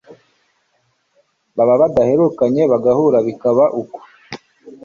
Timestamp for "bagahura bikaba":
2.71-3.63